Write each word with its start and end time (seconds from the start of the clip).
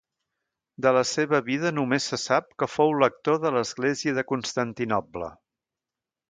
De 0.85 0.93
la 0.95 1.01
seva 1.09 1.41
vida 1.49 1.71
només 1.79 2.07
se 2.11 2.19
sap 2.21 2.47
que 2.63 2.69
fou 2.77 2.95
lector 3.05 3.39
de 3.45 3.53
l'església 3.59 4.17
de 4.21 4.25
Constantinoble. 4.33 5.31